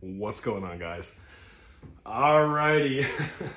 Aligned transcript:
What's 0.00 0.40
going 0.40 0.64
on, 0.64 0.78
guys? 0.78 1.14
Alrighty, 2.06 3.06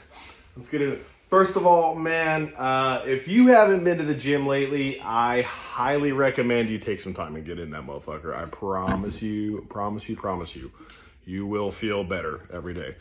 let's 0.58 0.68
get 0.68 0.82
into 0.82 0.96
it. 0.96 1.06
First 1.30 1.56
of 1.56 1.66
all, 1.66 1.96
man, 1.96 2.54
uh, 2.58 3.02
if 3.08 3.30
you 3.30 3.48
haven't 3.48 3.86
been 3.86 3.98
to 3.98 4.04
the 4.04 4.14
gym 4.14 4.46
lately, 4.46 5.00
I 5.02 5.44
highly 5.44 6.12
recommend 6.12 6.70
you 6.70 6.80
take 6.80 7.00
some 7.00 7.14
time 7.14 7.38
and 7.38 7.46
get 7.46 7.60
in 7.60 7.72
that 7.72 7.84
motherfucker. 7.84 8.38
I 8.38 8.44
promise 8.46 9.22
you, 9.22 9.66
promise 9.70 10.10
you, 10.10 10.18
promise 10.18 10.54
you, 10.54 10.70
you 11.26 11.48
will 11.48 11.72
feel 11.72 12.04
better 12.04 12.42
every 12.52 12.74
day. 12.74 12.96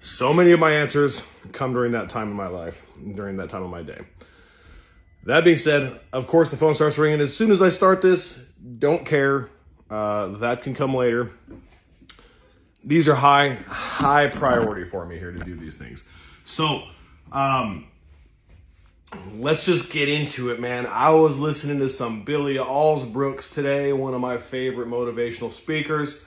So 0.00 0.32
many 0.32 0.52
of 0.52 0.58
my 0.58 0.72
answers 0.72 1.22
come 1.52 1.74
during 1.74 1.92
that 1.92 2.08
time 2.08 2.30
of 2.30 2.34
my 2.34 2.48
life, 2.48 2.86
during 3.14 3.36
that 3.36 3.50
time 3.50 3.62
of 3.62 3.70
my 3.70 3.82
day. 3.82 4.00
That 5.24 5.44
being 5.44 5.58
said, 5.58 6.00
of 6.14 6.26
course, 6.26 6.48
the 6.48 6.56
phone 6.56 6.74
starts 6.74 6.96
ringing 6.96 7.20
as 7.20 7.36
soon 7.36 7.50
as 7.50 7.60
I 7.60 7.68
start 7.68 8.00
this. 8.00 8.42
Don't 8.78 9.04
care. 9.04 9.50
Uh, 9.90 10.28
that 10.38 10.62
can 10.62 10.74
come 10.74 10.94
later. 10.94 11.30
These 12.82 13.08
are 13.08 13.14
high, 13.14 13.50
high 13.66 14.28
priority 14.28 14.84
for 14.84 15.04
me 15.04 15.18
here 15.18 15.32
to 15.32 15.38
do 15.38 15.54
these 15.54 15.76
things. 15.76 16.02
So, 16.44 16.82
um, 17.30 17.86
let's 19.34 19.66
just 19.66 19.90
get 19.90 20.08
into 20.08 20.50
it, 20.50 20.60
man. 20.60 20.86
I 20.86 21.10
was 21.10 21.38
listening 21.38 21.78
to 21.80 21.88
some 21.88 22.22
Billy 22.22 22.56
Alsbrooks 22.56 23.52
today, 23.52 23.92
one 23.92 24.14
of 24.14 24.20
my 24.20 24.38
favorite 24.38 24.88
motivational 24.88 25.52
speakers. 25.52 26.22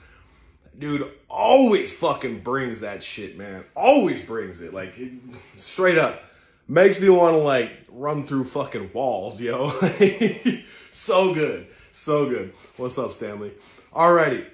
Dude 0.78 1.10
always 1.28 1.92
fucking 1.92 2.40
brings 2.40 2.80
that 2.80 3.02
shit, 3.02 3.36
man. 3.38 3.64
Always 3.74 4.20
brings 4.20 4.60
it. 4.60 4.74
Like, 4.74 4.98
it, 4.98 5.12
straight 5.56 5.98
up. 5.98 6.22
Makes 6.66 7.00
me 7.00 7.10
want 7.10 7.34
to, 7.34 7.38
like, 7.38 7.72
run 7.88 8.26
through 8.26 8.44
fucking 8.44 8.90
walls, 8.92 9.40
yo. 9.40 9.70
so 10.90 11.34
good. 11.34 11.66
So 11.92 12.28
good. 12.28 12.54
What's 12.76 12.98
up, 12.98 13.12
Stanley? 13.12 13.52
Alrighty. 13.92 14.46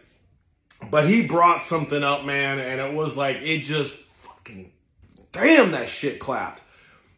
But 0.89 1.09
he 1.09 1.27
brought 1.27 1.63
something 1.63 2.03
up, 2.03 2.25
man, 2.25 2.59
and 2.59 2.81
it 2.81 2.95
was 2.95 3.17
like, 3.17 3.37
it 3.43 3.59
just 3.59 3.95
fucking 3.95 4.73
damn, 5.33 5.73
that 5.73 5.89
shit 5.89 6.19
clapped. 6.19 6.63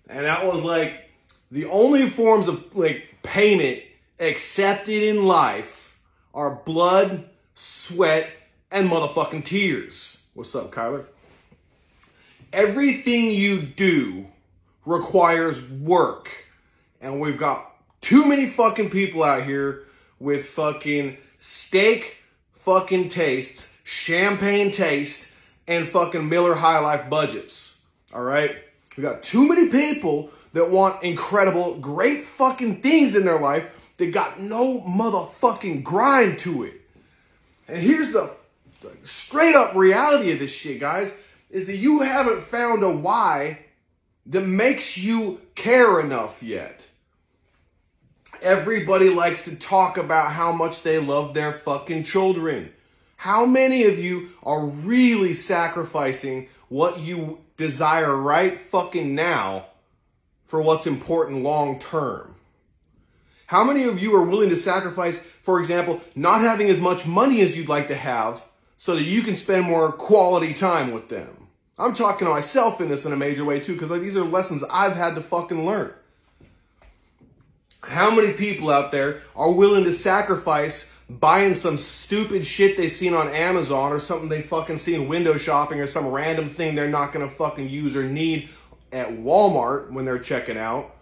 And 0.08 0.26
that 0.26 0.46
was 0.46 0.62
like 0.62 1.10
the 1.50 1.66
only 1.66 2.08
forms 2.08 2.48
of 2.48 2.76
like 2.76 3.04
payment 3.22 3.82
accepted 4.18 5.02
in 5.02 5.24
life 5.26 5.98
are 6.34 6.54
blood, 6.64 7.28
sweat, 7.54 8.30
and 8.70 8.88
motherfucking 8.88 9.44
tears. 9.44 10.22
What's 10.34 10.54
up, 10.54 10.70
Kyler? 10.70 11.04
Everything 12.52 13.30
you 13.30 13.60
do 13.60 14.26
requires 14.86 15.62
work. 15.62 16.30
And 17.00 17.20
we've 17.20 17.38
got 17.38 17.70
too 18.00 18.26
many 18.26 18.48
fucking 18.48 18.90
people 18.90 19.22
out 19.22 19.44
here 19.44 19.84
with 20.18 20.46
fucking 20.46 21.18
steak 21.38 22.16
fucking 22.64 23.08
tastes, 23.08 23.76
champagne 23.84 24.70
taste, 24.70 25.30
and 25.66 25.88
fucking 25.88 26.28
Miller 26.28 26.54
High 26.54 26.80
Life 26.80 27.08
budgets. 27.08 27.80
All 28.12 28.22
right? 28.22 28.56
We 28.96 29.02
got 29.02 29.22
too 29.22 29.48
many 29.48 29.68
people 29.68 30.30
that 30.52 30.70
want 30.70 31.02
incredible, 31.02 31.76
great 31.78 32.22
fucking 32.22 32.82
things 32.82 33.16
in 33.16 33.24
their 33.24 33.40
life 33.40 33.94
that 33.96 34.12
got 34.12 34.40
no 34.40 34.80
motherfucking 34.80 35.82
grind 35.82 36.38
to 36.40 36.64
it. 36.64 36.80
And 37.68 37.80
here's 37.80 38.12
the, 38.12 38.30
the 38.80 38.92
straight 39.02 39.54
up 39.54 39.74
reality 39.74 40.32
of 40.32 40.38
this 40.38 40.54
shit, 40.54 40.80
guys, 40.80 41.14
is 41.50 41.66
that 41.66 41.76
you 41.76 42.00
haven't 42.00 42.40
found 42.40 42.82
a 42.82 42.90
why 42.90 43.58
that 44.26 44.46
makes 44.46 44.98
you 44.98 45.40
care 45.54 46.00
enough 46.00 46.42
yet. 46.42 46.86
Everybody 48.42 49.08
likes 49.08 49.44
to 49.44 49.54
talk 49.54 49.98
about 49.98 50.32
how 50.32 50.50
much 50.50 50.82
they 50.82 50.98
love 50.98 51.32
their 51.32 51.52
fucking 51.52 52.02
children. 52.02 52.72
How 53.16 53.46
many 53.46 53.84
of 53.84 54.00
you 54.00 54.30
are 54.42 54.66
really 54.66 55.32
sacrificing 55.32 56.48
what 56.68 56.98
you 56.98 57.38
desire 57.56 58.16
right 58.16 58.58
fucking 58.58 59.14
now 59.14 59.66
for 60.46 60.60
what's 60.60 60.88
important 60.88 61.44
long 61.44 61.78
term? 61.78 62.34
How 63.46 63.62
many 63.62 63.84
of 63.84 64.02
you 64.02 64.16
are 64.16 64.24
willing 64.24 64.50
to 64.50 64.56
sacrifice, 64.56 65.20
for 65.20 65.60
example, 65.60 66.00
not 66.16 66.40
having 66.40 66.68
as 66.68 66.80
much 66.80 67.06
money 67.06 67.42
as 67.42 67.56
you'd 67.56 67.68
like 67.68 67.86
to 67.88 67.94
have 67.94 68.44
so 68.76 68.96
that 68.96 69.04
you 69.04 69.22
can 69.22 69.36
spend 69.36 69.66
more 69.66 69.92
quality 69.92 70.52
time 70.52 70.90
with 70.90 71.08
them? 71.08 71.46
I'm 71.78 71.94
talking 71.94 72.26
to 72.26 72.34
myself 72.34 72.80
in 72.80 72.88
this 72.88 73.06
in 73.06 73.12
a 73.12 73.16
major 73.16 73.44
way 73.44 73.60
too, 73.60 73.74
because 73.74 73.90
like 73.90 74.00
these 74.00 74.16
are 74.16 74.24
lessons 74.24 74.64
I've 74.68 74.96
had 74.96 75.14
to 75.14 75.20
fucking 75.20 75.64
learn. 75.64 75.94
How 77.84 78.14
many 78.14 78.32
people 78.32 78.70
out 78.70 78.92
there 78.92 79.22
are 79.34 79.50
willing 79.50 79.84
to 79.84 79.92
sacrifice 79.92 80.92
buying 81.08 81.54
some 81.54 81.76
stupid 81.76 82.46
shit 82.46 82.76
they 82.76 82.88
seen 82.88 83.12
on 83.12 83.28
Amazon 83.28 83.92
or 83.92 83.98
something 83.98 84.28
they 84.28 84.40
fucking 84.40 84.78
seen 84.78 85.08
window 85.08 85.36
shopping 85.36 85.80
or 85.80 85.86
some 85.86 86.06
random 86.06 86.48
thing 86.48 86.74
they're 86.74 86.88
not 86.88 87.12
gonna 87.12 87.28
fucking 87.28 87.68
use 87.68 87.96
or 87.96 88.04
need 88.04 88.48
at 88.92 89.08
Walmart 89.10 89.90
when 89.90 90.04
they're 90.04 90.18
checking 90.18 90.56
out 90.56 90.94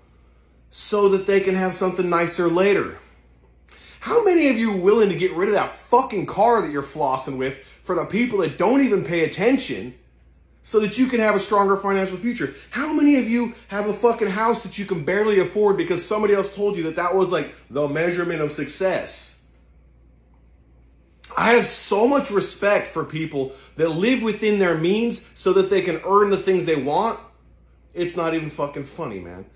so 0.70 1.10
that 1.10 1.26
they 1.26 1.40
can 1.40 1.54
have 1.54 1.74
something 1.74 2.08
nicer 2.08 2.48
later? 2.48 2.96
How 4.00 4.24
many 4.24 4.48
of 4.48 4.56
you 4.56 4.72
willing 4.72 5.10
to 5.10 5.14
get 5.14 5.34
rid 5.34 5.50
of 5.50 5.54
that 5.54 5.72
fucking 5.72 6.24
car 6.24 6.62
that 6.62 6.70
you're 6.70 6.82
flossing 6.82 7.36
with 7.36 7.58
for 7.82 7.94
the 7.94 8.06
people 8.06 8.38
that 8.38 8.56
don't 8.56 8.82
even 8.82 9.04
pay 9.04 9.24
attention 9.24 9.94
so 10.62 10.80
that 10.80 10.98
you 10.98 11.06
can 11.06 11.20
have 11.20 11.34
a 11.34 11.40
stronger 11.40 11.76
financial 11.76 12.16
future. 12.16 12.54
How 12.70 12.92
many 12.92 13.16
of 13.16 13.28
you 13.28 13.54
have 13.68 13.88
a 13.88 13.92
fucking 13.92 14.28
house 14.28 14.62
that 14.62 14.78
you 14.78 14.84
can 14.84 15.04
barely 15.04 15.40
afford 15.40 15.76
because 15.76 16.04
somebody 16.04 16.34
else 16.34 16.54
told 16.54 16.76
you 16.76 16.82
that 16.84 16.96
that 16.96 17.14
was 17.14 17.30
like 17.30 17.54
the 17.70 17.88
measurement 17.88 18.40
of 18.40 18.52
success? 18.52 19.44
I 21.36 21.52
have 21.52 21.66
so 21.66 22.06
much 22.06 22.30
respect 22.30 22.88
for 22.88 23.04
people 23.04 23.52
that 23.76 23.88
live 23.88 24.22
within 24.22 24.58
their 24.58 24.76
means 24.76 25.28
so 25.34 25.52
that 25.54 25.70
they 25.70 25.80
can 25.80 26.00
earn 26.04 26.30
the 26.30 26.36
things 26.36 26.64
they 26.64 26.76
want. 26.76 27.18
It's 27.94 28.16
not 28.16 28.34
even 28.34 28.50
fucking 28.50 28.84
funny, 28.84 29.20
man. 29.20 29.46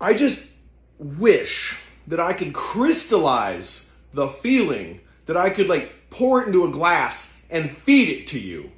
I 0.00 0.14
just 0.14 0.50
wish 0.98 1.78
that 2.08 2.20
I 2.20 2.32
could 2.32 2.52
crystallize 2.52 3.92
the 4.14 4.28
feeling 4.28 5.00
that 5.26 5.36
I 5.36 5.50
could 5.50 5.68
like 5.68 5.92
pour 6.10 6.42
it 6.42 6.48
into 6.48 6.64
a 6.64 6.70
glass 6.70 7.40
and 7.50 7.70
feed 7.70 8.08
it 8.08 8.26
to 8.28 8.40
you 8.40 8.72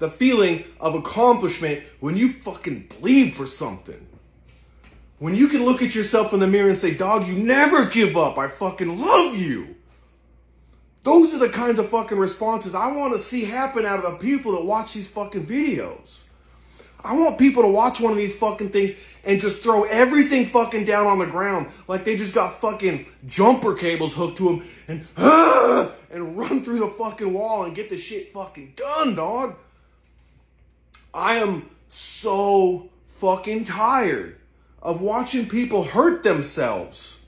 the 0.00 0.10
feeling 0.10 0.64
of 0.80 0.94
accomplishment 0.96 1.82
when 2.00 2.16
you 2.16 2.32
fucking 2.42 2.88
bleed 2.98 3.36
for 3.36 3.46
something. 3.46 4.04
When 5.18 5.34
you 5.36 5.46
can 5.46 5.64
look 5.64 5.82
at 5.82 5.94
yourself 5.94 6.32
in 6.32 6.40
the 6.40 6.46
mirror 6.46 6.70
and 6.70 6.76
say, 6.76 6.94
dog, 6.94 7.28
you 7.28 7.34
never 7.34 7.84
give 7.84 8.16
up. 8.16 8.38
I 8.38 8.48
fucking 8.48 8.98
love 8.98 9.36
you. 9.36 9.76
Those 11.02 11.34
are 11.34 11.38
the 11.38 11.50
kinds 11.50 11.78
of 11.78 11.90
fucking 11.90 12.18
responses 12.18 12.74
I 12.74 12.94
want 12.96 13.12
to 13.12 13.18
see 13.18 13.44
happen 13.44 13.84
out 13.84 14.02
of 14.02 14.10
the 14.10 14.18
people 14.18 14.52
that 14.52 14.64
watch 14.64 14.94
these 14.94 15.06
fucking 15.06 15.46
videos. 15.46 16.24
I 17.04 17.14
want 17.14 17.38
people 17.38 17.62
to 17.62 17.68
watch 17.68 18.00
one 18.00 18.12
of 18.12 18.18
these 18.18 18.36
fucking 18.36 18.70
things 18.70 18.98
and 19.24 19.38
just 19.38 19.58
throw 19.58 19.84
everything 19.84 20.46
fucking 20.46 20.86
down 20.86 21.06
on 21.06 21.18
the 21.18 21.26
ground 21.26 21.66
like 21.88 22.04
they 22.04 22.16
just 22.16 22.34
got 22.34 22.58
fucking 22.58 23.06
jumper 23.26 23.74
cables 23.74 24.14
hooked 24.14 24.38
to 24.38 24.44
them 24.44 24.68
and 24.88 25.06
ah, 25.18 25.90
and 26.10 26.38
run 26.38 26.62
through 26.62 26.80
the 26.80 26.88
fucking 26.88 27.32
wall 27.32 27.64
and 27.64 27.74
get 27.74 27.90
the 27.90 27.98
shit 27.98 28.32
fucking 28.32 28.72
done, 28.76 29.14
dog. 29.14 29.56
I 31.12 31.36
am 31.36 31.68
so 31.88 32.88
fucking 33.06 33.64
tired 33.64 34.36
of 34.82 35.00
watching 35.00 35.48
people 35.48 35.84
hurt 35.84 36.22
themselves 36.22 37.24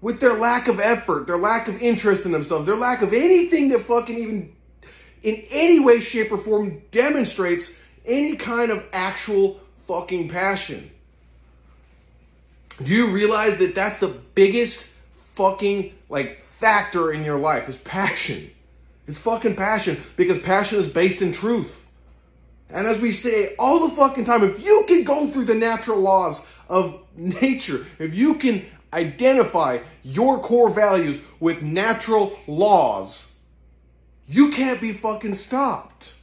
with 0.00 0.20
their 0.20 0.34
lack 0.34 0.68
of 0.68 0.80
effort, 0.80 1.26
their 1.26 1.38
lack 1.38 1.66
of 1.66 1.80
interest 1.80 2.26
in 2.26 2.32
themselves, 2.32 2.66
their 2.66 2.76
lack 2.76 3.02
of 3.02 3.12
anything 3.12 3.70
that 3.70 3.80
fucking 3.80 4.18
even 4.18 4.52
in 5.22 5.42
any 5.50 5.80
way, 5.80 6.00
shape, 6.00 6.30
or 6.30 6.38
form 6.38 6.82
demonstrates 6.90 7.74
any 8.04 8.36
kind 8.36 8.70
of 8.70 8.84
actual 8.92 9.58
fucking 9.88 10.28
passion. 10.28 10.90
Do 12.82 12.92
you 12.92 13.10
realize 13.10 13.56
that 13.58 13.74
that's 13.74 13.98
the 13.98 14.08
biggest 14.08 14.84
fucking 15.14 15.94
like 16.10 16.42
factor 16.42 17.12
in 17.12 17.24
your 17.24 17.38
life 17.38 17.68
is 17.68 17.78
passion? 17.78 18.50
It's 19.06 19.18
fucking 19.18 19.56
passion 19.56 20.00
because 20.16 20.38
passion 20.38 20.78
is 20.78 20.88
based 20.88 21.22
in 21.22 21.32
truth. 21.32 21.83
And 22.74 22.88
as 22.88 23.00
we 23.00 23.12
say 23.12 23.54
all 23.56 23.88
the 23.88 23.94
fucking 23.94 24.24
time, 24.24 24.42
if 24.42 24.64
you 24.64 24.84
can 24.88 25.04
go 25.04 25.28
through 25.28 25.44
the 25.44 25.54
natural 25.54 26.00
laws 26.00 26.44
of 26.68 27.00
nature, 27.16 27.86
if 28.00 28.14
you 28.14 28.34
can 28.34 28.66
identify 28.92 29.78
your 30.02 30.40
core 30.40 30.70
values 30.70 31.20
with 31.38 31.62
natural 31.62 32.36
laws, 32.48 33.32
you 34.26 34.50
can't 34.50 34.80
be 34.80 34.92
fucking 34.92 35.36
stopped. 35.36 36.14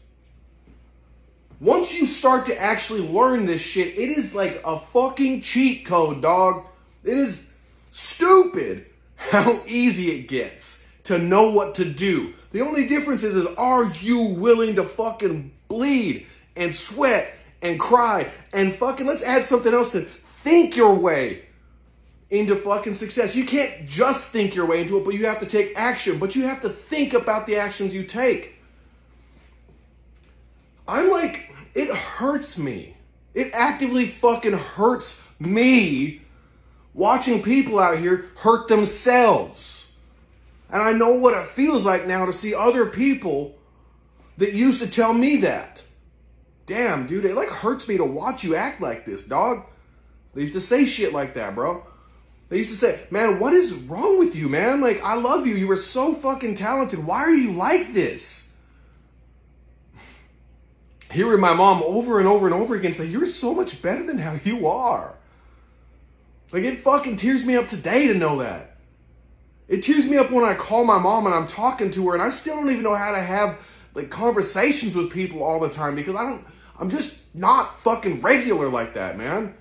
Once 1.61 1.97
you 1.97 2.05
start 2.05 2.45
to 2.47 2.61
actually 2.61 3.01
learn 3.01 3.45
this 3.45 3.61
shit, 3.61 3.97
it 3.97 4.09
is 4.09 4.35
like 4.35 4.61
a 4.65 4.77
fucking 4.77 5.39
cheat 5.39 5.85
code, 5.85 6.21
dog. 6.21 6.65
It 7.05 7.17
is 7.17 7.49
stupid 7.91 8.87
how 9.15 9.61
easy 9.67 10.11
it 10.11 10.27
gets 10.27 10.85
to 11.05 11.17
know 11.17 11.51
what 11.51 11.75
to 11.75 11.85
do. 11.85 12.33
The 12.51 12.61
only 12.61 12.87
difference 12.87 13.23
is, 13.23 13.35
is 13.35 13.45
are 13.57 13.85
you 14.01 14.19
willing 14.19 14.75
to 14.75 14.83
fucking 14.83 15.51
bleed 15.69 16.27
and 16.55 16.73
sweat 16.73 17.33
and 17.61 17.79
cry 17.79 18.29
and 18.53 18.75
fucking 18.75 19.05
let's 19.05 19.23
add 19.23 19.45
something 19.45 19.73
else 19.73 19.91
to 19.91 20.01
think 20.01 20.75
your 20.75 20.95
way 20.95 21.45
into 22.29 22.55
fucking 22.55 22.93
success. 22.93 23.35
You 23.35 23.45
can't 23.45 23.85
just 23.85 24.29
think 24.29 24.55
your 24.55 24.65
way 24.65 24.81
into 24.81 24.97
it, 24.97 25.05
but 25.05 25.13
you 25.13 25.25
have 25.25 25.41
to 25.41 25.45
take 25.45 25.77
action. 25.77 26.17
But 26.17 26.35
you 26.35 26.43
have 26.43 26.61
to 26.61 26.69
think 26.69 27.13
about 27.13 27.45
the 27.45 27.57
actions 27.57 27.93
you 27.93 28.03
take. 28.03 28.55
I'm 30.87 31.09
like, 31.11 31.53
it 31.75 31.93
hurts 31.93 32.57
me. 32.57 32.95
It 33.33 33.51
actively 33.53 34.07
fucking 34.07 34.53
hurts 34.53 35.27
me 35.39 36.21
watching 36.93 37.41
people 37.41 37.79
out 37.79 37.97
here 37.97 38.25
hurt 38.35 38.67
themselves. 38.67 39.93
And 40.69 40.81
I 40.81 40.93
know 40.93 41.13
what 41.13 41.33
it 41.33 41.47
feels 41.47 41.85
like 41.85 42.07
now 42.07 42.25
to 42.25 42.33
see 42.33 42.55
other 42.55 42.85
people 42.85 43.55
that 44.37 44.53
used 44.53 44.81
to 44.81 44.87
tell 44.87 45.13
me 45.13 45.37
that. 45.37 45.83
Damn, 46.65 47.07
dude, 47.07 47.25
it 47.25 47.35
like 47.35 47.49
hurts 47.49 47.87
me 47.87 47.97
to 47.97 48.05
watch 48.05 48.43
you 48.43 48.55
act 48.55 48.81
like 48.81 49.05
this, 49.05 49.23
dog. 49.23 49.65
They 50.33 50.41
used 50.41 50.53
to 50.53 50.61
say 50.61 50.85
shit 50.85 51.13
like 51.13 51.33
that, 51.33 51.55
bro. 51.55 51.85
They 52.49 52.57
used 52.57 52.71
to 52.71 52.77
say, 52.77 52.99
man, 53.09 53.39
what 53.39 53.53
is 53.53 53.73
wrong 53.73 54.19
with 54.19 54.35
you, 54.35 54.49
man? 54.49 54.81
Like, 54.81 55.01
I 55.03 55.15
love 55.15 55.47
you. 55.47 55.55
You 55.55 55.67
were 55.67 55.77
so 55.77 56.13
fucking 56.13 56.55
talented. 56.55 57.05
Why 57.05 57.21
are 57.21 57.33
you 57.33 57.53
like 57.53 57.93
this? 57.93 58.53
Hearing 61.11 61.39
my 61.39 61.53
mom 61.53 61.81
over 61.83 62.19
and 62.19 62.27
over 62.27 62.47
and 62.47 62.53
over 62.53 62.75
again 62.75 62.91
say, 62.91 63.05
you're 63.05 63.25
so 63.25 63.53
much 63.53 63.81
better 63.81 64.05
than 64.05 64.17
how 64.17 64.35
you 64.43 64.67
are. 64.67 65.15
Like, 66.51 66.63
it 66.63 66.79
fucking 66.79 67.15
tears 67.15 67.45
me 67.45 67.55
up 67.55 67.69
today 67.69 68.07
to 68.07 68.13
know 68.13 68.39
that. 68.39 68.75
It 69.69 69.83
tears 69.83 70.05
me 70.05 70.17
up 70.17 70.29
when 70.31 70.43
I 70.43 70.53
call 70.53 70.83
my 70.83 70.99
mom 70.99 71.25
and 71.27 71.33
I'm 71.33 71.47
talking 71.47 71.91
to 71.91 72.09
her 72.09 72.13
and 72.13 72.21
I 72.21 72.29
still 72.31 72.57
don't 72.57 72.69
even 72.69 72.83
know 72.83 72.95
how 72.95 73.13
to 73.13 73.21
have 73.21 73.57
like 73.93 74.09
conversations 74.09 74.95
with 74.95 75.11
people 75.11 75.43
all 75.43 75.59
the 75.59 75.69
time 75.69 75.95
because 75.95 76.15
I 76.15 76.23
don't, 76.23 76.45
I'm 76.79 76.89
just 76.89 77.19
not 77.35 77.79
fucking 77.81 78.21
regular 78.21 78.69
like 78.69 78.93
that, 78.95 79.17
man. 79.17 79.55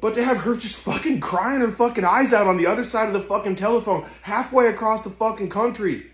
But 0.00 0.14
to 0.14 0.24
have 0.24 0.38
her 0.38 0.54
just 0.54 0.76
fucking 0.80 1.20
crying 1.20 1.60
her 1.60 1.70
fucking 1.70 2.04
eyes 2.04 2.32
out 2.32 2.46
on 2.46 2.58
the 2.58 2.66
other 2.66 2.84
side 2.84 3.08
of 3.08 3.14
the 3.14 3.22
fucking 3.22 3.56
telephone, 3.56 4.06
halfway 4.22 4.66
across 4.68 5.04
the 5.04 5.10
fucking 5.10 5.48
country. 5.48 6.10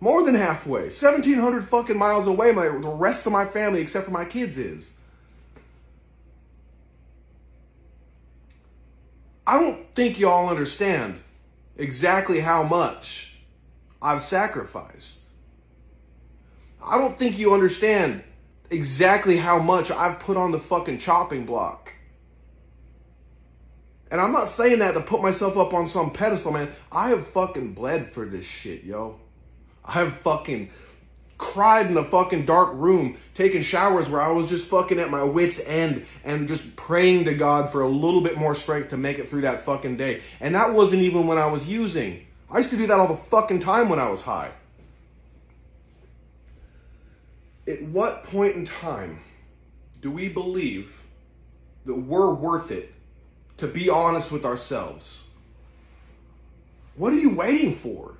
More 0.00 0.22
than 0.24 0.34
halfway. 0.34 0.82
1,700 0.82 1.62
fucking 1.62 1.98
miles 1.98 2.26
away, 2.26 2.52
my, 2.52 2.68
the 2.68 2.88
rest 2.88 3.26
of 3.26 3.32
my 3.32 3.44
family, 3.44 3.80
except 3.80 4.06
for 4.06 4.12
my 4.12 4.24
kids, 4.24 4.56
is. 4.56 4.92
I 9.46 9.58
don't 9.58 9.94
think 9.94 10.18
y'all 10.18 10.48
understand 10.48 11.20
exactly 11.76 12.40
how 12.40 12.62
much 12.62 13.38
I've 14.00 14.22
sacrificed. 14.22 15.19
I 16.82 16.98
don't 16.98 17.18
think 17.18 17.38
you 17.38 17.54
understand 17.54 18.22
exactly 18.70 19.36
how 19.36 19.58
much 19.58 19.90
I've 19.90 20.20
put 20.20 20.36
on 20.36 20.50
the 20.50 20.58
fucking 20.58 20.98
chopping 20.98 21.44
block. 21.44 21.92
And 24.10 24.20
I'm 24.20 24.32
not 24.32 24.50
saying 24.50 24.80
that 24.80 24.92
to 24.92 25.00
put 25.00 25.22
myself 25.22 25.56
up 25.56 25.72
on 25.72 25.86
some 25.86 26.10
pedestal, 26.10 26.52
man. 26.52 26.70
I 26.90 27.08
have 27.08 27.26
fucking 27.28 27.74
bled 27.74 28.10
for 28.10 28.24
this 28.24 28.46
shit, 28.46 28.82
yo. 28.82 29.20
I 29.84 29.92
have 29.92 30.16
fucking 30.16 30.70
cried 31.38 31.86
in 31.86 31.96
a 31.96 32.04
fucking 32.04 32.44
dark 32.44 32.70
room, 32.74 33.16
taking 33.34 33.62
showers 33.62 34.08
where 34.08 34.20
I 34.20 34.30
was 34.30 34.50
just 34.50 34.66
fucking 34.66 34.98
at 34.98 35.10
my 35.10 35.22
wits' 35.22 35.60
end 35.66 36.04
and 36.24 36.46
just 36.46 36.76
praying 36.76 37.24
to 37.24 37.34
God 37.34 37.70
for 37.70 37.82
a 37.82 37.88
little 37.88 38.20
bit 38.20 38.36
more 38.36 38.54
strength 38.54 38.90
to 38.90 38.96
make 38.96 39.18
it 39.18 39.28
through 39.28 39.40
that 39.42 39.60
fucking 39.60 39.96
day. 39.96 40.22
And 40.40 40.54
that 40.54 40.74
wasn't 40.74 41.02
even 41.02 41.26
when 41.26 41.38
I 41.38 41.46
was 41.46 41.68
using. 41.68 42.26
I 42.50 42.58
used 42.58 42.70
to 42.70 42.76
do 42.76 42.86
that 42.88 42.98
all 42.98 43.08
the 43.08 43.16
fucking 43.16 43.60
time 43.60 43.88
when 43.88 43.98
I 43.98 44.10
was 44.10 44.22
high. 44.22 44.50
At 47.70 47.82
what 47.82 48.24
point 48.24 48.56
in 48.56 48.64
time 48.64 49.20
do 50.00 50.10
we 50.10 50.28
believe 50.28 51.00
that 51.84 51.94
we're 51.94 52.34
worth 52.34 52.72
it 52.72 52.92
to 53.58 53.66
be 53.66 53.88
honest 53.88 54.32
with 54.32 54.44
ourselves. 54.44 55.28
What 56.96 57.12
are 57.12 57.18
you 57.18 57.34
waiting 57.34 57.74
for? 57.74 58.14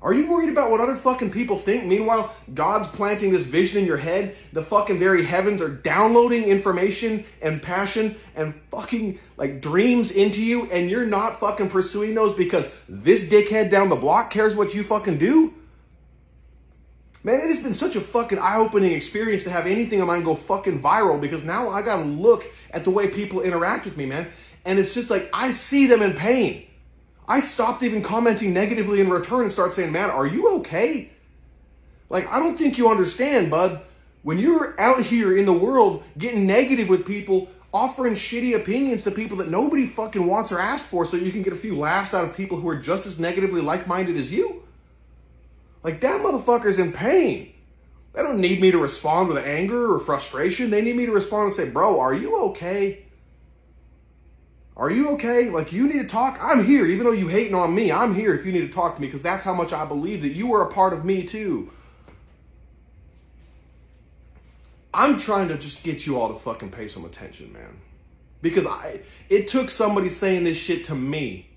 Are 0.00 0.14
you 0.14 0.30
worried 0.30 0.48
about 0.48 0.70
what 0.70 0.80
other 0.80 0.96
fucking 0.96 1.30
people 1.30 1.56
think? 1.56 1.84
Meanwhile, 1.84 2.34
God's 2.54 2.88
planting 2.88 3.32
this 3.32 3.44
vision 3.44 3.78
in 3.78 3.86
your 3.86 3.96
head. 3.96 4.36
The 4.52 4.62
fucking 4.62 4.98
very 4.98 5.24
heavens 5.24 5.60
are 5.60 5.68
downloading 5.68 6.44
information 6.44 7.24
and 7.40 7.62
passion 7.62 8.16
and 8.34 8.54
fucking 8.70 9.18
like 9.36 9.60
dreams 9.60 10.10
into 10.10 10.44
you, 10.44 10.70
and 10.70 10.88
you're 10.88 11.06
not 11.06 11.38
fucking 11.38 11.68
pursuing 11.68 12.14
those 12.14 12.34
because 12.34 12.74
this 12.88 13.24
dickhead 13.24 13.70
down 13.70 13.88
the 13.88 13.96
block 13.96 14.30
cares 14.30 14.56
what 14.56 14.74
you 14.74 14.82
fucking 14.82 15.18
do? 15.18 15.54
Man, 17.24 17.36
it 17.40 17.46
has 17.50 17.60
been 17.60 17.74
such 17.74 17.94
a 17.94 18.00
fucking 18.00 18.38
eye-opening 18.38 18.92
experience 18.92 19.44
to 19.44 19.50
have 19.50 19.66
anything 19.66 20.00
of 20.00 20.08
mine 20.08 20.24
go 20.24 20.34
fucking 20.34 20.80
viral 20.80 21.20
because 21.20 21.44
now 21.44 21.68
I 21.70 21.80
gotta 21.82 22.02
look 22.02 22.44
at 22.72 22.82
the 22.82 22.90
way 22.90 23.08
people 23.08 23.42
interact 23.42 23.84
with 23.84 23.96
me, 23.96 24.06
man. 24.06 24.28
And 24.64 24.78
it's 24.78 24.92
just 24.92 25.08
like, 25.08 25.30
I 25.32 25.52
see 25.52 25.86
them 25.86 26.02
in 26.02 26.14
pain. 26.14 26.66
I 27.28 27.38
stopped 27.38 27.84
even 27.84 28.02
commenting 28.02 28.52
negatively 28.52 29.00
in 29.00 29.08
return 29.08 29.42
and 29.42 29.52
start 29.52 29.72
saying, 29.72 29.92
man, 29.92 30.10
are 30.10 30.26
you 30.26 30.56
okay? 30.58 31.10
Like, 32.10 32.28
I 32.28 32.40
don't 32.40 32.56
think 32.56 32.76
you 32.76 32.90
understand, 32.90 33.50
bud. 33.50 33.80
When 34.22 34.38
you're 34.38 34.78
out 34.80 35.00
here 35.00 35.36
in 35.36 35.46
the 35.46 35.52
world 35.52 36.02
getting 36.18 36.46
negative 36.46 36.88
with 36.88 37.06
people, 37.06 37.48
offering 37.72 38.14
shitty 38.14 38.54
opinions 38.54 39.04
to 39.04 39.10
people 39.10 39.36
that 39.38 39.48
nobody 39.48 39.86
fucking 39.86 40.26
wants 40.26 40.52
or 40.52 40.60
asked 40.60 40.86
for 40.86 41.06
so 41.06 41.16
you 41.16 41.30
can 41.30 41.42
get 41.42 41.52
a 41.52 41.56
few 41.56 41.76
laughs 41.76 42.14
out 42.14 42.24
of 42.24 42.36
people 42.36 42.58
who 42.58 42.68
are 42.68 42.76
just 42.76 43.06
as 43.06 43.18
negatively 43.18 43.60
like 43.60 43.86
minded 43.86 44.16
as 44.16 44.30
you. 44.30 44.62
Like, 45.82 46.00
that 46.00 46.20
motherfucker's 46.20 46.78
in 46.78 46.92
pain. 46.92 47.52
They 48.12 48.22
don't 48.22 48.40
need 48.40 48.60
me 48.60 48.70
to 48.70 48.78
respond 48.78 49.28
with 49.28 49.38
anger 49.38 49.94
or 49.94 49.98
frustration. 49.98 50.70
They 50.70 50.82
need 50.82 50.96
me 50.96 51.06
to 51.06 51.12
respond 51.12 51.44
and 51.46 51.54
say, 51.54 51.70
bro, 51.70 51.98
are 51.98 52.14
you 52.14 52.36
okay? 52.46 53.06
Are 54.76 54.90
you 54.90 55.10
okay? 55.10 55.50
Like, 55.50 55.72
you 55.72 55.86
need 55.86 56.00
to 56.00 56.06
talk? 56.06 56.38
I'm 56.40 56.64
here. 56.64 56.86
Even 56.86 57.06
though 57.06 57.12
you 57.12 57.28
hating 57.28 57.54
on 57.54 57.74
me, 57.74 57.92
I'm 57.92 58.14
here 58.14 58.34
if 58.34 58.46
you 58.46 58.52
need 58.52 58.60
to 58.60 58.68
talk 58.68 58.94
to 58.96 59.00
me 59.00 59.06
because 59.06 59.22
that's 59.22 59.44
how 59.44 59.54
much 59.54 59.72
I 59.72 59.84
believe 59.84 60.22
that 60.22 60.32
you 60.32 60.54
are 60.54 60.68
a 60.68 60.72
part 60.72 60.92
of 60.92 61.04
me 61.04 61.24
too. 61.24 61.70
I'm 64.94 65.18
trying 65.18 65.48
to 65.48 65.56
just 65.56 65.82
get 65.82 66.06
you 66.06 66.20
all 66.20 66.32
to 66.32 66.38
fucking 66.38 66.70
pay 66.70 66.86
some 66.86 67.04
attention, 67.04 67.52
man. 67.52 67.80
Because 68.42 68.66
I 68.66 69.00
it 69.28 69.48
took 69.48 69.70
somebody 69.70 70.08
saying 70.08 70.44
this 70.44 70.58
shit 70.58 70.84
to 70.84 70.94
me 70.94 71.48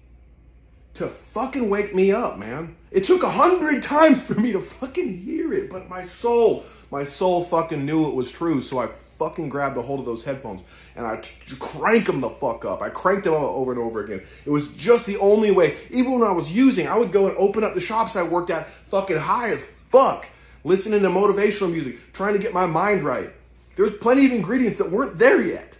to 0.96 1.10
fucking 1.10 1.70
wake 1.70 1.94
me 1.94 2.12
up, 2.12 2.38
man. 2.38 2.76
It 2.92 3.04
took 3.04 3.24
a 3.24 3.30
hundred 3.30 3.84
times 3.84 4.24
for 4.24 4.40
me 4.40 4.54
to 4.54 4.62
fucking 4.62 5.22
hear 5.22 5.54
it, 5.54 5.70
but 5.70 5.90
my 5.90 6.02
soul, 6.04 6.64
my 6.90 7.04
soul 7.04 7.44
fucking 7.44 7.86
knew 7.86 8.08
it 8.08 8.16
was 8.16 8.32
true, 8.32 8.62
so 8.62 8.80
I 8.80 8.88
fucking 8.88 9.50
grabbed 9.50 9.78
a 9.78 9.82
hold 9.82 10.00
of 10.00 10.06
those 10.06 10.24
headphones 10.24 10.64
and 10.96 11.06
I 11.06 11.22
crank 11.60 12.06
them 12.06 12.22
the 12.22 12.30
fuck 12.30 12.66
up. 12.66 12.82
I 12.82 12.90
cranked 12.90 13.26
them 13.26 13.34
over 13.34 13.72
and 13.72 13.80
over 13.80 14.04
again. 14.04 14.22
It 14.46 14.50
was 14.50 14.76
just 14.76 15.06
the 15.06 15.18
only 15.18 15.52
way. 15.52 15.78
Even 15.90 16.14
when 16.14 16.24
I 16.24 16.32
was 16.32 16.52
using, 16.52 16.88
I 16.88 16.98
would 16.98 17.12
go 17.12 17.28
and 17.28 17.38
open 17.38 17.64
up 17.64 17.74
the 17.74 17.82
shops 17.82 18.16
I 18.16 18.24
worked 18.24 18.50
at 18.50 18.70
fucking 18.90 19.18
high 19.18 19.52
as 19.52 19.66
fuck, 19.90 20.28
listening 20.64 21.02
to 21.02 21.10
motivational 21.10 21.72
music, 21.72 22.14
trying 22.14 22.34
to 22.34 22.40
get 22.40 22.54
my 22.54 22.66
mind 22.66 23.04
right. 23.04 23.30
There 23.76 23.84
was 23.86 23.96
plenty 23.96 24.26
of 24.26 24.32
ingredients 24.32 24.78
that 24.78 24.90
weren't 24.90 25.18
there 25.18 25.42
yet. 25.42 25.78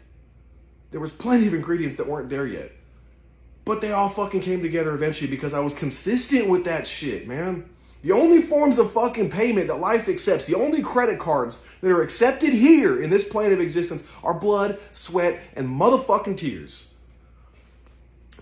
There 0.92 1.00
was 1.00 1.12
plenty 1.12 1.48
of 1.48 1.54
ingredients 1.54 1.96
that 1.98 2.08
weren't 2.08 2.30
there 2.30 2.48
yet. 2.48 2.72
But 3.66 3.82
they 3.82 3.92
all 3.92 4.10
fucking 4.10 4.42
came 4.42 4.62
together 4.62 4.94
eventually 4.94 5.30
because 5.30 5.54
I 5.54 5.60
was 5.60 5.74
consistent 5.74 6.48
with 6.48 6.66
that 6.66 6.86
shit, 6.86 7.28
man. 7.28 7.68
The 8.04 8.12
only 8.12 8.40
forms 8.40 8.78
of 8.78 8.92
fucking 8.92 9.32
payment 9.32 9.68
that 9.68 9.80
life 9.80 10.08
accepts, 10.08 10.46
the 10.46 10.54
only 10.54 10.84
credit 10.84 11.18
cards 11.18 11.58
that 11.82 11.90
are 11.90 12.04
accepted 12.04 12.54
here 12.54 13.02
in 13.02 13.10
this 13.10 13.28
plane 13.28 13.52
of 13.52 13.60
existence 13.60 14.04
are 14.24 14.36
blood, 14.36 14.78
sweat, 14.92 15.40
and 15.56 15.68
motherfucking 15.68 16.38
tears. 16.38 16.88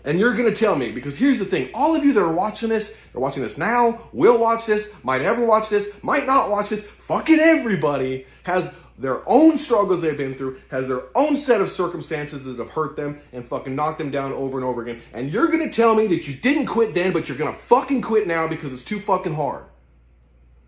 And 0.06 0.20
you're 0.20 0.34
to 0.36 0.52
tell 0.54 0.76
me, 0.76 0.92
because 0.92 1.16
here's 1.16 1.40
the 1.40 1.46
thing 1.46 1.70
all 1.74 1.96
of 1.96 2.04
you 2.04 2.12
that 2.12 2.22
are 2.22 2.34
watching 2.34 2.68
this, 2.68 2.98
they're 3.14 3.22
watching 3.22 3.42
this 3.42 3.58
now, 3.58 4.10
will 4.12 4.38
watch 4.38 4.66
this, 4.66 5.02
might 5.06 5.22
ever 5.22 5.46
watch 5.46 5.70
this, 5.70 6.04
might 6.04 6.26
not 6.26 6.50
watch 6.50 6.70
this, 6.70 6.86
fucking 6.86 7.40
everybody 7.40 8.26
has 8.44 8.76
their 8.98 9.28
own 9.28 9.58
struggles 9.58 10.02
they've 10.02 10.18
been 10.18 10.34
through, 10.34 10.60
has 10.70 10.88
their 10.88 11.04
own 11.16 11.36
set 11.36 11.62
of 11.62 11.72
circumstances 11.72 12.44
that 12.44 12.58
have 12.58 12.70
hurt 12.70 12.96
them 12.96 13.20
and 13.32 13.44
fucking 13.44 13.76
knocked 13.76 13.98
them 13.98 14.12
down 14.12 14.32
over 14.34 14.58
and 14.58 14.66
over 14.66 14.82
again. 14.82 15.02
And 15.14 15.32
you're 15.32 15.48
gonna 15.48 15.72
tell 15.72 15.96
me 15.96 16.08
that 16.08 16.28
you 16.28 16.36
didn't 16.36 16.68
quit 16.68 16.94
then, 16.94 17.12
but 17.12 17.28
you're 17.28 17.38
gonna 17.38 17.54
fucking 17.54 18.02
quit 18.02 18.28
now 18.28 18.48
because 18.48 18.72
it's 18.72 18.84
too 18.84 19.00
fucking 19.00 19.34
hard. 19.34 19.66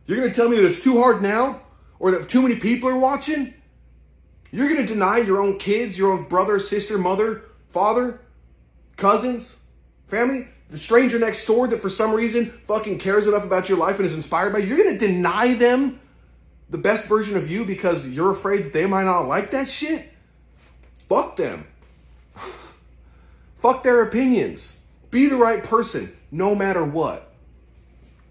You're 0.07 0.19
gonna 0.19 0.33
tell 0.33 0.49
me 0.49 0.57
that 0.57 0.65
it's 0.65 0.81
too 0.83 0.99
hard 1.01 1.21
now? 1.21 1.61
Or 1.99 2.11
that 2.11 2.27
too 2.27 2.41
many 2.41 2.55
people 2.55 2.89
are 2.89 2.97
watching? 2.97 3.53
You're 4.51 4.69
gonna 4.69 4.85
deny 4.85 5.17
your 5.17 5.41
own 5.41 5.57
kids, 5.57 5.97
your 5.97 6.11
own 6.11 6.23
brother, 6.23 6.59
sister, 6.59 6.97
mother, 6.97 7.43
father, 7.69 8.21
cousins, 8.95 9.55
family, 10.07 10.47
the 10.69 10.77
stranger 10.77 11.19
next 11.19 11.45
door 11.45 11.67
that 11.67 11.79
for 11.79 11.89
some 11.89 12.13
reason 12.13 12.51
fucking 12.65 12.99
cares 12.99 13.27
enough 13.27 13.43
about 13.43 13.69
your 13.69 13.77
life 13.77 13.97
and 13.97 14.05
is 14.05 14.13
inspired 14.13 14.51
by 14.51 14.59
you. 14.59 14.67
You're 14.67 14.83
gonna 14.83 14.97
deny 14.97 15.53
them 15.53 15.99
the 16.75 16.81
best 16.81 17.07
version 17.07 17.37
of 17.37 17.49
you 17.49 17.63
because 17.63 18.05
you're 18.05 18.31
afraid 18.31 18.65
that 18.65 18.73
they 18.73 18.85
might 18.85 19.05
not 19.05 19.29
like 19.29 19.51
that 19.51 19.65
shit? 19.65 20.11
Fuck 21.07 21.37
them. 21.37 21.65
Fuck 23.59 23.81
their 23.81 24.01
opinions. 24.01 24.77
Be 25.09 25.27
the 25.27 25.37
right 25.37 25.63
person 25.63 26.13
no 26.31 26.53
matter 26.53 26.83
what. 26.83 27.31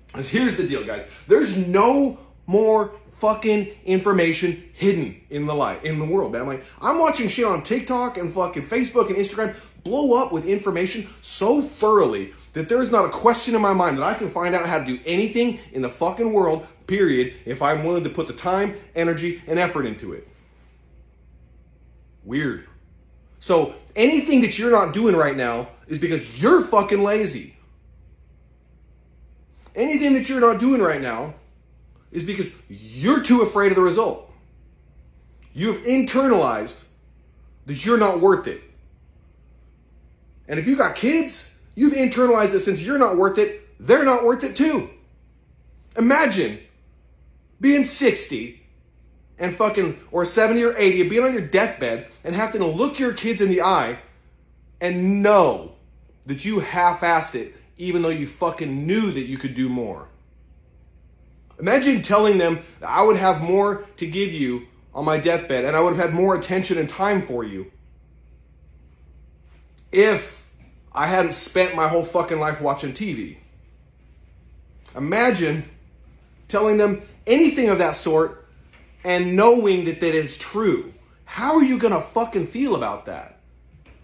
Because 0.09 0.29
here's 0.29 0.59
the 0.59 0.67
deal, 0.67 0.85
guys. 0.85 1.09
There's 1.27 1.57
no 1.57 2.19
more 2.47 2.93
fucking 3.13 3.69
information 3.87 4.63
hidden 4.75 5.19
in 5.31 5.47
the 5.47 5.55
light 5.55 5.83
in 5.83 5.99
the 5.99 6.05
world, 6.05 6.33
man. 6.33 6.43
I'm 6.43 6.47
like, 6.47 6.65
I'm 6.83 6.99
watching 6.99 7.29
shit 7.29 7.47
on 7.47 7.63
TikTok 7.63 8.19
and 8.19 8.31
fucking 8.31 8.67
Facebook 8.67 9.07
and 9.07 9.17
Instagram 9.17 9.55
blow 9.85 10.23
up 10.23 10.33
with 10.33 10.45
information 10.45 11.07
so 11.23 11.63
thoroughly 11.63 12.35
that 12.53 12.69
there 12.69 12.83
is 12.83 12.91
not 12.91 13.07
a 13.07 13.09
question 13.09 13.55
in 13.55 13.63
my 13.63 13.73
mind 13.73 13.97
that 13.97 14.05
I 14.05 14.13
can 14.13 14.29
find 14.29 14.55
out 14.55 14.67
how 14.67 14.79
to 14.79 14.85
do 14.85 14.99
anything 15.07 15.61
in 15.73 15.81
the 15.81 15.89
fucking 15.89 16.31
world 16.31 16.67
period, 16.87 17.35
if 17.45 17.63
I'm 17.63 17.85
willing 17.85 18.05
to 18.05 18.11
put 18.11 18.27
the 18.27 18.33
time, 18.33 18.75
energy, 18.95 19.43
and 19.47 19.59
effort 19.59 19.87
into 19.87 20.13
it. 20.13 20.29
Weird. 22.25 22.67
So 23.39 23.75
anything 23.95 24.41
that 24.43 24.59
you're 24.59 24.71
not 24.71 24.93
doing 24.93 25.15
right 25.15 25.37
now 25.37 25.69
is 25.87 25.99
because 25.99 26.43
you're 26.43 26.63
fucking 26.63 27.03
lazy. 27.03 27.57
Anything 29.75 30.15
that 30.15 30.29
you're 30.29 30.41
not 30.41 30.59
doing 30.59 30.81
right 30.81 31.01
now 31.01 31.35
is 32.13 32.25
because 32.25 32.51
you're 32.69 33.21
too 33.21 33.43
afraid 33.43 33.73
of 33.73 33.77
the 33.77 33.83
result. 33.83 34.33
You 35.53 35.73
have 35.73 35.83
internalized 35.85 36.85
that 37.67 37.85
you're 37.85 37.99
not 37.99 38.21
worth 38.21 38.47
it. 38.47 38.63
And 40.49 40.59
if 40.59 40.67
you 40.67 40.77
got 40.77 40.95
kids, 40.95 41.59
you've 41.75 41.95
internalized 41.95 42.53
that 42.53 42.61
since 42.61 42.83
you're 42.83 42.99
not 42.99 43.17
worth 43.17 43.39
it, 43.39 43.63
they're 43.81 44.05
not 44.05 44.25
worth 44.25 44.45
it 44.45 44.55
too. 44.55 44.91
Imagine 45.97 46.59
being 47.61 47.85
60 47.85 48.63
and 49.39 49.55
fucking, 49.55 50.01
or 50.11 50.25
70 50.25 50.63
or 50.65 50.77
80, 50.77 51.01
and 51.03 51.11
being 51.11 51.25
on 51.25 51.33
your 51.33 51.43
deathbed 51.43 52.09
and 52.23 52.35
having 52.35 52.61
to 52.61 52.67
look 52.67 52.99
your 52.99 53.13
kids 53.13 53.41
in 53.41 53.49
the 53.49 53.63
eye 53.63 53.99
and 54.81 55.23
know 55.23 55.75
that 56.27 56.45
you 56.45 56.61
half 56.61 57.01
assed 57.01 57.35
it, 57.35 57.55
even 57.77 58.03
though 58.03 58.09
you 58.09 58.27
fucking 58.27 58.87
knew 58.87 59.11
that 59.13 59.23
you 59.23 59.37
could 59.37 59.55
do 59.55 59.69
more. 59.69 60.09
Imagine 61.59 62.03
telling 62.03 62.39
them 62.39 62.61
that 62.81 62.89
I 62.89 63.03
would 63.03 63.17
have 63.17 63.43
more 63.43 63.87
to 63.97 64.07
give 64.07 64.33
you 64.33 64.67
on 64.95 65.05
my 65.05 65.19
deathbed 65.19 65.65
and 65.65 65.77
I 65.77 65.81
would 65.81 65.95
have 65.95 66.11
had 66.11 66.15
more 66.15 66.35
attention 66.35 66.79
and 66.79 66.89
time 66.89 67.23
for 67.23 67.45
you 67.45 67.71
if 69.93 70.49
I 70.93 71.07
hadn't 71.07 71.35
spent 71.35 71.75
my 71.75 71.89
whole 71.89 72.05
fucking 72.05 72.39
life 72.39 72.61
watching 72.61 72.93
TV. 72.93 73.37
Imagine 74.97 75.69
telling 76.49 76.77
them 76.77 77.03
anything 77.27 77.69
of 77.69 77.79
that 77.79 77.97
sort 77.97 78.47
and 79.05 79.37
knowing 79.37 79.85
that 79.85 80.01
that 80.01 80.15
is 80.15 80.39
true. 80.39 80.93
How 81.25 81.57
are 81.57 81.65
you 81.65 81.79
gonna 81.79 82.01
fucking 82.01 82.47
feel 82.47 82.77
about 82.77 83.07
that? 83.07 83.41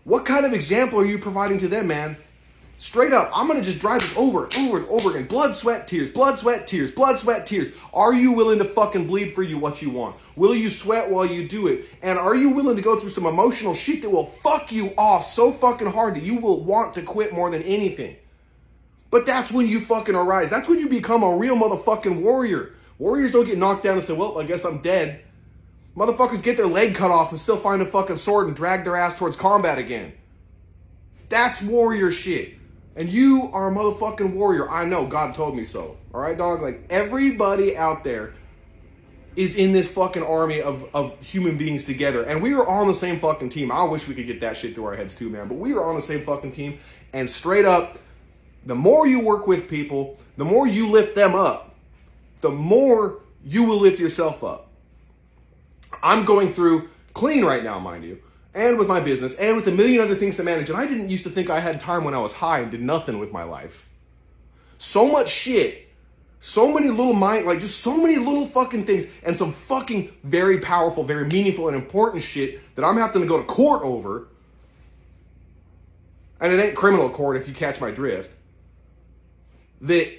What 0.04 0.24
kind 0.24 0.44
of 0.44 0.52
example 0.52 1.00
are 1.00 1.04
you 1.04 1.18
providing 1.18 1.58
to 1.58 1.68
them, 1.68 1.86
man? 1.86 2.16
Straight 2.78 3.12
up, 3.12 3.30
I'm 3.34 3.46
gonna 3.46 3.60
just 3.60 3.78
drive 3.78 4.00
this 4.00 4.16
over 4.16 4.44
and 4.44 4.54
over 4.56 4.78
and 4.78 4.88
over 4.88 5.10
again. 5.10 5.26
Blood, 5.26 5.54
sweat, 5.54 5.86
tears, 5.86 6.10
blood, 6.10 6.38
sweat, 6.38 6.66
tears, 6.66 6.90
blood, 6.90 7.18
sweat, 7.18 7.44
tears. 7.44 7.74
Are 7.92 8.14
you 8.14 8.32
willing 8.32 8.58
to 8.58 8.64
fucking 8.64 9.06
bleed 9.06 9.34
for 9.34 9.42
you 9.42 9.58
what 9.58 9.82
you 9.82 9.90
want? 9.90 10.16
Will 10.34 10.54
you 10.54 10.70
sweat 10.70 11.10
while 11.10 11.26
you 11.26 11.46
do 11.46 11.66
it? 11.66 11.84
And 12.00 12.18
are 12.18 12.34
you 12.34 12.48
willing 12.50 12.76
to 12.76 12.82
go 12.82 12.98
through 12.98 13.10
some 13.10 13.26
emotional 13.26 13.74
shit 13.74 14.00
that 14.00 14.08
will 14.08 14.24
fuck 14.24 14.72
you 14.72 14.94
off 14.96 15.26
so 15.26 15.52
fucking 15.52 15.88
hard 15.88 16.14
that 16.14 16.22
you 16.22 16.36
will 16.36 16.64
want 16.64 16.94
to 16.94 17.02
quit 17.02 17.34
more 17.34 17.50
than 17.50 17.62
anything? 17.64 18.16
But 19.10 19.26
that's 19.26 19.52
when 19.52 19.68
you 19.68 19.80
fucking 19.80 20.14
arise. 20.14 20.48
That's 20.48 20.66
when 20.66 20.78
you 20.78 20.88
become 20.88 21.22
a 21.22 21.36
real 21.36 21.56
motherfucking 21.56 22.22
warrior. 22.22 22.72
Warriors 23.00 23.30
don't 23.32 23.46
get 23.46 23.56
knocked 23.56 23.82
down 23.82 23.96
and 23.96 24.04
say, 24.04 24.12
well, 24.12 24.38
I 24.38 24.44
guess 24.44 24.66
I'm 24.66 24.82
dead. 24.82 25.22
Motherfuckers 25.96 26.42
get 26.42 26.58
their 26.58 26.66
leg 26.66 26.94
cut 26.94 27.10
off 27.10 27.30
and 27.32 27.40
still 27.40 27.56
find 27.56 27.80
a 27.80 27.86
fucking 27.86 28.16
sword 28.16 28.46
and 28.46 28.54
drag 28.54 28.84
their 28.84 28.94
ass 28.94 29.16
towards 29.16 29.38
combat 29.38 29.78
again. 29.78 30.12
That's 31.30 31.62
warrior 31.62 32.10
shit. 32.12 32.56
And 32.96 33.08
you 33.08 33.48
are 33.54 33.68
a 33.68 33.74
motherfucking 33.74 34.34
warrior. 34.34 34.70
I 34.70 34.84
know, 34.84 35.06
God 35.06 35.34
told 35.34 35.56
me 35.56 35.64
so. 35.64 35.96
All 36.12 36.20
right, 36.20 36.36
dog? 36.36 36.60
Like, 36.60 36.84
everybody 36.90 37.74
out 37.74 38.04
there 38.04 38.34
is 39.34 39.54
in 39.54 39.72
this 39.72 39.88
fucking 39.88 40.22
army 40.22 40.60
of, 40.60 40.86
of 40.94 41.18
human 41.22 41.56
beings 41.56 41.84
together. 41.84 42.24
And 42.24 42.42
we 42.42 42.52
are 42.52 42.66
all 42.66 42.82
on 42.82 42.88
the 42.88 42.92
same 42.92 43.18
fucking 43.18 43.48
team. 43.48 43.72
I 43.72 43.82
wish 43.84 44.06
we 44.08 44.14
could 44.14 44.26
get 44.26 44.42
that 44.42 44.58
shit 44.58 44.74
through 44.74 44.84
our 44.84 44.94
heads 44.94 45.14
too, 45.14 45.30
man. 45.30 45.48
But 45.48 45.56
we 45.56 45.72
are 45.72 45.84
on 45.84 45.94
the 45.94 46.02
same 46.02 46.22
fucking 46.22 46.52
team. 46.52 46.78
And 47.14 47.30
straight 47.30 47.64
up, 47.64 47.98
the 48.66 48.74
more 48.74 49.06
you 49.06 49.20
work 49.20 49.46
with 49.46 49.68
people, 49.68 50.18
the 50.36 50.44
more 50.44 50.66
you 50.66 50.90
lift 50.90 51.14
them 51.14 51.34
up, 51.34 51.69
the 52.40 52.50
more 52.50 53.20
you 53.44 53.64
will 53.64 53.78
lift 53.78 53.98
yourself 53.98 54.44
up. 54.44 54.68
I'm 56.02 56.24
going 56.24 56.48
through 56.48 56.88
clean 57.12 57.44
right 57.44 57.62
now, 57.62 57.78
mind 57.78 58.04
you 58.04 58.20
and 58.54 58.78
with 58.78 58.88
my 58.88 59.00
business 59.00 59.34
and 59.34 59.56
with 59.56 59.66
a 59.68 59.72
million 59.72 60.00
other 60.00 60.14
things 60.14 60.36
to 60.36 60.42
manage. 60.42 60.68
And 60.70 60.78
I 60.78 60.86
didn't 60.86 61.08
used 61.08 61.24
to 61.24 61.30
think 61.30 61.50
I 61.50 61.60
had 61.60 61.80
time 61.80 62.04
when 62.04 62.14
I 62.14 62.18
was 62.18 62.32
high 62.32 62.60
and 62.60 62.70
did 62.70 62.82
nothing 62.82 63.18
with 63.18 63.32
my 63.32 63.44
life. 63.44 63.88
So 64.78 65.10
much 65.10 65.28
shit. 65.28 65.86
So 66.42 66.72
many 66.72 66.88
little 66.88 67.12
mind, 67.12 67.44
like 67.44 67.60
just 67.60 67.80
so 67.80 67.98
many 67.98 68.16
little 68.16 68.46
fucking 68.46 68.86
things 68.86 69.06
and 69.24 69.36
some 69.36 69.52
fucking 69.52 70.10
very 70.22 70.58
powerful, 70.58 71.04
very 71.04 71.26
meaningful 71.26 71.68
and 71.68 71.76
important 71.76 72.22
shit 72.22 72.60
that 72.76 72.84
I'm 72.84 72.96
having 72.96 73.20
to 73.20 73.28
go 73.28 73.36
to 73.36 73.44
court 73.44 73.82
over. 73.82 74.28
And 76.40 76.50
it 76.50 76.58
ain't 76.58 76.74
criminal 76.74 77.10
court 77.10 77.36
if 77.36 77.46
you 77.46 77.52
catch 77.52 77.78
my 77.80 77.90
drift. 77.90 78.34
That 79.82 80.10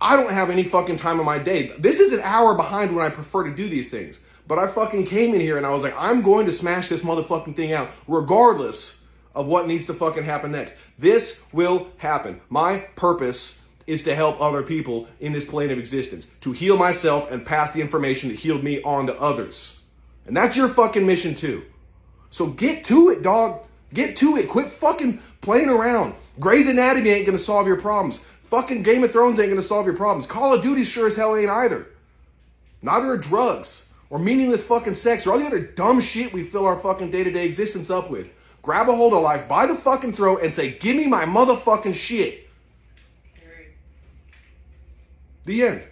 I 0.00 0.16
don't 0.16 0.30
have 0.30 0.50
any 0.50 0.62
fucking 0.62 0.96
time 0.96 1.20
in 1.20 1.26
my 1.26 1.38
day. 1.38 1.72
This 1.78 2.00
is 2.00 2.12
an 2.12 2.20
hour 2.20 2.54
behind 2.54 2.94
when 2.94 3.04
I 3.04 3.10
prefer 3.10 3.44
to 3.44 3.54
do 3.54 3.68
these 3.68 3.90
things. 3.90 4.20
But 4.46 4.58
I 4.58 4.66
fucking 4.66 5.04
came 5.04 5.34
in 5.34 5.40
here 5.40 5.58
and 5.58 5.66
I 5.66 5.70
was 5.70 5.82
like, 5.82 5.94
I'm 5.96 6.22
going 6.22 6.46
to 6.46 6.52
smash 6.52 6.88
this 6.88 7.02
motherfucking 7.02 7.54
thing 7.54 7.72
out, 7.72 7.90
regardless 8.08 9.00
of 9.34 9.46
what 9.46 9.66
needs 9.66 9.86
to 9.86 9.94
fucking 9.94 10.24
happen 10.24 10.52
next. 10.52 10.74
This 10.98 11.42
will 11.52 11.88
happen. 11.98 12.40
My 12.48 12.78
purpose 12.96 13.64
is 13.86 14.02
to 14.04 14.14
help 14.14 14.40
other 14.40 14.62
people 14.62 15.06
in 15.20 15.32
this 15.32 15.44
plane 15.44 15.70
of 15.70 15.78
existence, 15.78 16.26
to 16.40 16.52
heal 16.52 16.76
myself 16.76 17.30
and 17.30 17.44
pass 17.44 17.72
the 17.72 17.80
information 17.80 18.28
that 18.28 18.36
healed 18.36 18.64
me 18.64 18.82
on 18.82 19.06
to 19.06 19.20
others. 19.20 19.80
And 20.26 20.36
that's 20.36 20.56
your 20.56 20.68
fucking 20.68 21.06
mission 21.06 21.34
too. 21.34 21.64
So 22.30 22.46
get 22.46 22.84
to 22.84 23.10
it, 23.10 23.22
dog. 23.22 23.62
Get 23.92 24.16
to 24.18 24.36
it. 24.36 24.48
Quit 24.48 24.68
fucking 24.68 25.20
playing 25.40 25.68
around. 25.68 26.14
Grey's 26.38 26.68
Anatomy 26.68 27.10
ain't 27.10 27.26
gonna 27.26 27.38
solve 27.38 27.66
your 27.66 27.80
problems. 27.80 28.20
Fucking 28.50 28.82
Game 28.82 29.04
of 29.04 29.12
Thrones 29.12 29.38
ain't 29.38 29.48
gonna 29.48 29.62
solve 29.62 29.86
your 29.86 29.96
problems. 29.96 30.26
Call 30.26 30.52
of 30.52 30.60
Duty 30.62 30.82
sure 30.82 31.06
as 31.06 31.14
hell 31.14 31.36
ain't 31.36 31.50
either. 31.50 31.86
Neither 32.82 33.12
are 33.12 33.16
drugs 33.16 33.86
or 34.10 34.18
meaningless 34.18 34.64
fucking 34.64 34.94
sex 34.94 35.24
or 35.24 35.32
all 35.32 35.38
the 35.38 35.46
other 35.46 35.60
dumb 35.60 36.00
shit 36.00 36.32
we 36.32 36.42
fill 36.42 36.66
our 36.66 36.76
fucking 36.76 37.12
day 37.12 37.22
to 37.22 37.30
day 37.30 37.46
existence 37.46 37.90
up 37.90 38.10
with. 38.10 38.28
Grab 38.62 38.88
a 38.88 38.94
hold 38.94 39.14
of 39.14 39.22
life 39.22 39.46
by 39.46 39.66
the 39.66 39.74
fucking 39.74 40.14
throat 40.14 40.40
and 40.42 40.52
say, 40.52 40.76
Give 40.78 40.96
me 40.96 41.06
my 41.06 41.24
motherfucking 41.24 41.94
shit. 41.94 42.48
The 45.44 45.62
end. 45.62 45.82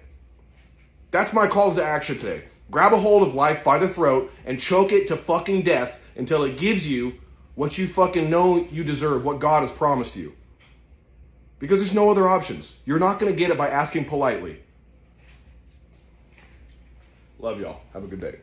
That's 1.13 1.33
my 1.33 1.47
call 1.47 1.75
to 1.75 1.83
action 1.83 2.19
today. 2.19 2.45
Grab 2.73 2.93
a 2.93 2.99
hold 2.99 3.23
of 3.23 3.35
life 3.35 3.63
by 3.63 3.79
the 3.79 3.89
throat 3.89 4.33
and 4.45 4.59
choke 4.59 4.91
it 4.91 5.07
to 5.09 5.17
fucking 5.17 5.63
death 5.63 6.01
until 6.17 6.43
it 6.43 6.59
gives 6.59 6.87
you 6.87 7.15
what 7.55 7.79
you 7.79 7.87
fucking 7.87 8.29
know 8.29 8.67
you 8.71 8.83
deserve, 8.83 9.25
what 9.25 9.39
God 9.39 9.63
has 9.63 9.71
promised 9.71 10.17
you. 10.17 10.35
Because 11.59 11.79
there's 11.79 11.95
no 11.95 12.11
other 12.11 12.29
options. 12.29 12.77
You're 12.85 12.99
not 12.99 13.19
going 13.19 13.33
to 13.33 13.37
get 13.37 13.51
it 13.51 13.59
by 13.59 13.69
asking 13.69 14.05
politely. 14.05 14.63
Love 17.41 17.61
y'all. 17.61 17.81
Have 17.93 18.05
a 18.05 18.07
good 18.07 18.21
day. 18.21 18.39